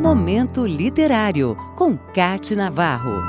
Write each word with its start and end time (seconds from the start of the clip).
Momento 0.00 0.66
Literário, 0.66 1.54
com 1.76 1.94
Cate 1.94 2.56
Navarro. 2.56 3.20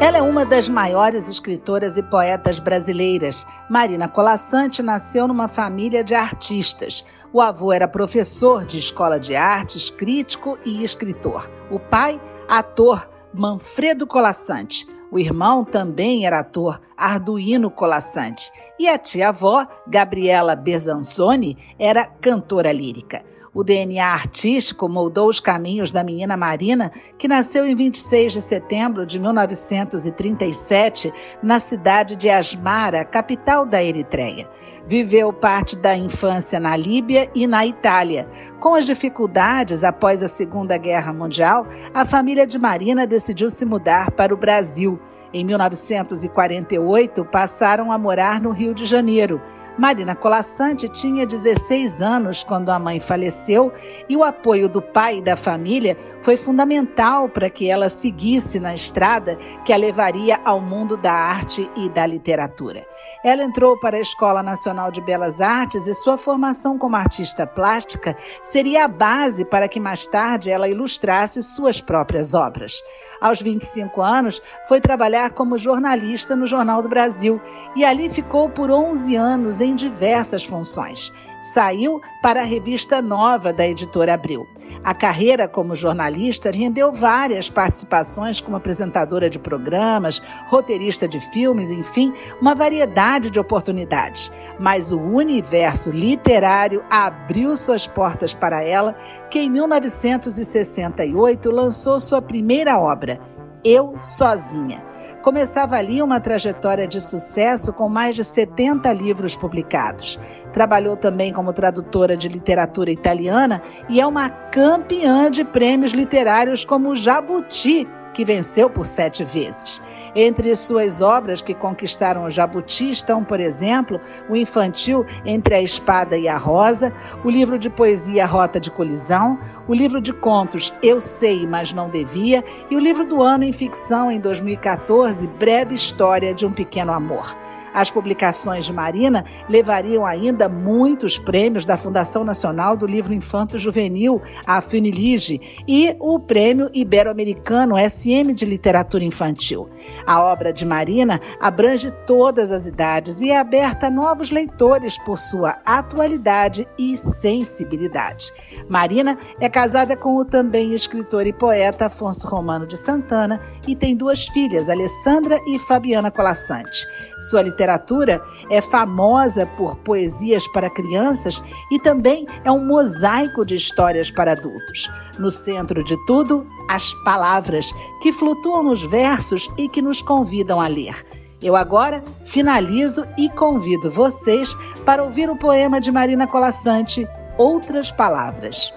Ela 0.00 0.18
é 0.18 0.22
uma 0.22 0.46
das 0.46 0.68
maiores 0.68 1.28
escritoras 1.28 1.96
e 1.96 2.04
poetas 2.04 2.60
brasileiras. 2.60 3.44
Marina 3.68 4.06
Colassante 4.06 4.80
nasceu 4.80 5.26
numa 5.26 5.48
família 5.48 6.04
de 6.04 6.14
artistas. 6.14 7.04
O 7.32 7.40
avô 7.40 7.72
era 7.72 7.88
professor 7.88 8.64
de 8.64 8.78
escola 8.78 9.18
de 9.18 9.34
artes, 9.34 9.90
crítico 9.90 10.56
e 10.64 10.84
escritor. 10.84 11.50
O 11.68 11.80
pai, 11.80 12.20
ator 12.48 13.10
Manfredo 13.32 14.06
Colassante. 14.06 14.86
O 15.14 15.18
irmão 15.20 15.64
também 15.64 16.26
era 16.26 16.40
ator, 16.40 16.80
Arduino 16.96 17.70
Colassante. 17.70 18.50
E 18.80 18.88
a 18.88 18.98
tia-avó, 18.98 19.64
Gabriela 19.86 20.56
Besanzoni, 20.56 21.56
era 21.78 22.04
cantora 22.04 22.72
lírica. 22.72 23.24
O 23.54 23.62
DNA 23.62 24.04
artístico 24.04 24.88
moldou 24.88 25.28
os 25.28 25.38
caminhos 25.38 25.92
da 25.92 26.02
menina 26.02 26.36
Marina, 26.36 26.90
que 27.16 27.28
nasceu 27.28 27.64
em 27.64 27.76
26 27.76 28.32
de 28.32 28.42
setembro 28.42 29.06
de 29.06 29.16
1937, 29.20 31.12
na 31.40 31.60
cidade 31.60 32.16
de 32.16 32.28
Asmara, 32.28 33.04
capital 33.04 33.64
da 33.64 33.80
Eritreia. 33.80 34.50
Viveu 34.88 35.32
parte 35.32 35.76
da 35.76 35.96
infância 35.96 36.58
na 36.58 36.76
Líbia 36.76 37.30
e 37.32 37.46
na 37.46 37.64
Itália. 37.64 38.28
Com 38.58 38.74
as 38.74 38.84
dificuldades 38.84 39.84
após 39.84 40.20
a 40.20 40.28
Segunda 40.28 40.76
Guerra 40.76 41.12
Mundial, 41.12 41.64
a 41.94 42.04
família 42.04 42.44
de 42.44 42.58
Marina 42.58 43.06
decidiu 43.06 43.48
se 43.48 43.64
mudar 43.64 44.10
para 44.10 44.34
o 44.34 44.36
Brasil. 44.36 44.98
Em 45.36 45.44
1948, 45.44 47.24
passaram 47.24 47.90
a 47.90 47.98
morar 47.98 48.40
no 48.40 48.52
Rio 48.52 48.72
de 48.72 48.84
Janeiro. 48.84 49.42
Marina 49.76 50.14
Colassante 50.14 50.88
tinha 50.88 51.26
16 51.26 52.00
anos 52.00 52.44
quando 52.44 52.70
a 52.70 52.78
mãe 52.78 53.00
faleceu 53.00 53.72
e 54.08 54.16
o 54.16 54.22
apoio 54.22 54.68
do 54.68 54.80
pai 54.80 55.18
e 55.18 55.22
da 55.22 55.36
família 55.36 55.96
foi 56.22 56.36
fundamental 56.36 57.28
para 57.28 57.50
que 57.50 57.68
ela 57.68 57.88
seguisse 57.88 58.60
na 58.60 58.72
estrada 58.72 59.36
que 59.64 59.72
a 59.72 59.76
levaria 59.76 60.40
ao 60.44 60.60
mundo 60.60 60.96
da 60.96 61.12
arte 61.12 61.68
e 61.76 61.88
da 61.88 62.06
literatura. 62.06 62.86
Ela 63.24 63.42
entrou 63.42 63.78
para 63.78 63.96
a 63.96 64.00
Escola 64.00 64.42
Nacional 64.42 64.92
de 64.92 65.00
Belas 65.00 65.40
Artes 65.40 65.86
e 65.88 65.94
sua 65.94 66.16
formação 66.16 66.78
como 66.78 66.94
artista 66.94 67.46
plástica 67.46 68.16
seria 68.42 68.84
a 68.84 68.88
base 68.88 69.44
para 69.44 69.66
que 69.66 69.80
mais 69.80 70.06
tarde 70.06 70.50
ela 70.50 70.68
ilustrasse 70.68 71.42
suas 71.42 71.80
próprias 71.80 72.32
obras. 72.32 72.80
Aos 73.20 73.40
25 73.40 74.02
anos, 74.02 74.42
foi 74.68 74.80
trabalhar 74.80 75.30
como 75.30 75.58
jornalista 75.58 76.36
no 76.36 76.46
Jornal 76.46 76.82
do 76.82 76.88
Brasil 76.88 77.40
e 77.74 77.84
ali 77.84 78.08
ficou 78.10 78.50
por 78.50 78.70
11 78.70 79.16
anos 79.16 79.60
em 79.64 79.74
diversas 79.74 80.44
funções. 80.44 81.12
Saiu 81.52 82.00
para 82.22 82.40
a 82.40 82.44
revista 82.44 83.02
Nova 83.02 83.52
da 83.52 83.66
editora 83.66 84.14
Abril. 84.14 84.46
A 84.82 84.94
carreira 84.94 85.46
como 85.48 85.74
jornalista 85.74 86.50
rendeu 86.50 86.92
várias 86.92 87.50
participações 87.50 88.40
como 88.40 88.56
apresentadora 88.56 89.30
de 89.30 89.38
programas, 89.38 90.22
roteirista 90.46 91.08
de 91.08 91.20
filmes, 91.20 91.70
enfim, 91.70 92.12
uma 92.40 92.54
variedade 92.54 93.30
de 93.30 93.40
oportunidades. 93.40 94.30
Mas 94.60 94.92
o 94.92 94.98
universo 94.98 95.90
literário 95.90 96.84
abriu 96.90 97.56
suas 97.56 97.86
portas 97.86 98.34
para 98.34 98.62
ela, 98.62 98.94
que 99.30 99.40
em 99.40 99.50
1968 99.50 101.50
lançou 101.50 101.98
sua 101.98 102.20
primeira 102.20 102.78
obra, 102.78 103.18
Eu 103.64 103.98
Sozinha 103.98 104.93
começava 105.24 105.76
ali 105.76 106.02
uma 106.02 106.20
trajetória 106.20 106.86
de 106.86 107.00
sucesso 107.00 107.72
com 107.72 107.88
mais 107.88 108.14
de 108.14 108.22
70 108.22 108.92
livros 108.92 109.34
publicados. 109.34 110.20
Trabalhou 110.52 110.98
também 110.98 111.32
como 111.32 111.50
tradutora 111.50 112.14
de 112.14 112.28
literatura 112.28 112.90
italiana 112.90 113.62
e 113.88 114.02
é 114.02 114.06
uma 114.06 114.28
campeã 114.28 115.30
de 115.30 115.42
prêmios 115.42 115.92
literários 115.92 116.62
como 116.62 116.90
o 116.90 116.96
Jabuti, 116.96 117.88
que 118.12 118.22
venceu 118.22 118.68
por 118.68 118.84
sete 118.84 119.24
vezes. 119.24 119.80
Entre 120.14 120.54
suas 120.54 121.02
obras 121.02 121.42
que 121.42 121.54
conquistaram 121.54 122.24
o 122.24 122.30
Jabuti 122.30 122.90
estão, 122.90 123.24
por 123.24 123.40
exemplo, 123.40 124.00
o 124.28 124.36
infantil 124.36 125.04
Entre 125.24 125.54
a 125.54 125.62
Espada 125.62 126.16
e 126.16 126.28
a 126.28 126.36
Rosa, 126.36 126.92
o 127.24 127.30
livro 127.30 127.58
de 127.58 127.68
poesia 127.68 128.24
Rota 128.24 128.60
de 128.60 128.70
Colisão, 128.70 129.38
o 129.66 129.74
livro 129.74 130.00
de 130.00 130.12
contos 130.12 130.72
Eu 130.82 131.00
Sei, 131.00 131.46
Mas 131.46 131.72
Não 131.72 131.88
Devia 131.88 132.44
e 132.70 132.76
o 132.76 132.80
livro 132.80 133.04
do 133.04 133.22
ano 133.22 133.44
em 133.44 133.52
ficção 133.52 134.10
em 134.10 134.20
2014, 134.20 135.26
Breve 135.26 135.74
História 135.74 136.32
de 136.32 136.46
um 136.46 136.52
Pequeno 136.52 136.92
Amor. 136.92 137.36
As 137.74 137.90
publicações 137.90 138.64
de 138.64 138.72
Marina 138.72 139.24
levariam 139.48 140.06
ainda 140.06 140.48
muitos 140.48 141.18
prêmios 141.18 141.64
da 141.64 141.76
Fundação 141.76 142.22
Nacional 142.22 142.76
do 142.76 142.86
Livro 142.86 143.12
Infanto 143.12 143.58
Juvenil, 143.58 144.22
a 144.46 144.60
Funilige, 144.60 145.40
e 145.66 145.96
o 145.98 146.20
Prêmio 146.20 146.70
Ibero-Americano 146.72 147.74
SM 147.76 148.32
de 148.32 148.44
Literatura 148.44 149.02
Infantil. 149.02 149.68
A 150.06 150.22
obra 150.22 150.52
de 150.52 150.64
Marina 150.64 151.20
abrange 151.40 151.90
todas 152.06 152.52
as 152.52 152.64
idades 152.64 153.20
e 153.20 153.30
é 153.30 153.38
aberta 153.38 153.88
a 153.88 153.90
novos 153.90 154.30
leitores 154.30 154.96
por 155.04 155.18
sua 155.18 155.58
atualidade 155.66 156.66
e 156.78 156.96
sensibilidade. 156.96 158.32
Marina 158.68 159.18
é 159.40 159.48
casada 159.48 159.96
com 159.96 160.16
o 160.16 160.24
também 160.24 160.72
escritor 160.72 161.26
e 161.26 161.32
poeta 161.32 161.86
Afonso 161.86 162.26
Romano 162.26 162.66
de 162.66 162.76
Santana 162.76 163.40
e 163.66 163.74
tem 163.74 163.96
duas 163.96 164.26
filhas, 164.28 164.68
Alessandra 164.68 165.38
e 165.46 165.58
Fabiana 165.58 166.10
Colassante. 166.10 166.86
Sua 167.30 167.40
literatura 167.64 168.22
é 168.50 168.60
famosa 168.60 169.46
por 169.56 169.76
poesias 169.76 170.46
para 170.48 170.68
crianças 170.68 171.42
e 171.70 171.78
também 171.78 172.26
é 172.44 172.52
um 172.52 172.64
mosaico 172.64 173.44
de 173.44 173.54
histórias 173.54 174.10
para 174.10 174.32
adultos. 174.32 174.90
No 175.18 175.30
centro 175.30 175.82
de 175.82 175.96
tudo, 176.04 176.46
as 176.68 176.92
palavras 177.04 177.72
que 178.02 178.12
flutuam 178.12 178.64
nos 178.64 178.82
versos 178.82 179.50
e 179.56 179.68
que 179.68 179.80
nos 179.80 180.02
convidam 180.02 180.60
a 180.60 180.68
ler. 180.68 181.04
Eu 181.40 181.56
agora 181.56 182.02
finalizo 182.24 183.06
e 183.18 183.28
convido 183.30 183.90
vocês 183.90 184.54
para 184.84 185.02
ouvir 185.02 185.30
o 185.30 185.36
poema 185.36 185.80
de 185.80 185.90
Marina 185.90 186.26
Colassante, 186.26 187.06
outras 187.38 187.90
palavras. 187.90 188.72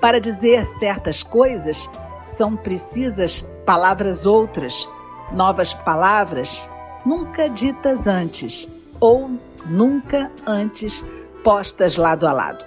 Para 0.00 0.18
dizer 0.18 0.64
certas 0.64 1.22
coisas, 1.22 1.88
são 2.24 2.56
precisas 2.56 3.42
palavras 3.64 4.26
outras, 4.26 4.88
novas 5.32 5.72
palavras 5.72 6.68
nunca 7.04 7.48
ditas 7.48 8.06
antes 8.06 8.68
ou 8.98 9.30
nunca 9.66 10.30
antes 10.46 11.04
postas 11.42 11.96
lado 11.96 12.26
a 12.26 12.32
lado. 12.32 12.64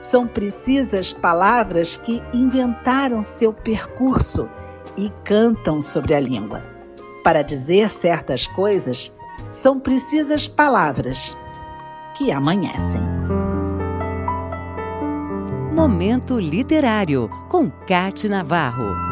São 0.00 0.26
precisas 0.26 1.12
palavras 1.12 1.96
que 1.96 2.22
inventaram 2.32 3.22
seu 3.22 3.52
percurso 3.52 4.48
e 4.96 5.10
cantam 5.24 5.80
sobre 5.80 6.14
a 6.14 6.20
língua. 6.20 6.62
Para 7.24 7.42
dizer 7.42 7.90
certas 7.90 8.46
coisas, 8.46 9.12
são 9.50 9.78
precisas 9.78 10.48
palavras 10.48 11.36
que 12.16 12.32
amanhecem. 12.32 13.02
Momento 15.72 16.40
Literário, 16.40 17.30
com 17.48 17.70
Cate 17.70 18.28
Navarro. 18.28 19.07